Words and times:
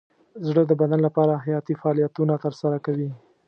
زړه 0.47 0.61
د 0.65 0.71
بدن 0.81 0.99
لپاره 1.07 1.41
حیاتي 1.43 1.73
فعالیتونه 1.81 2.33
ترسره 2.45 2.77
کوي. 2.85 3.09